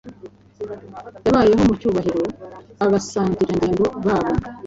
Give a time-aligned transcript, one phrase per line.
[1.25, 4.31] Yabayeho mucyubahiroabasangirangendo ba bo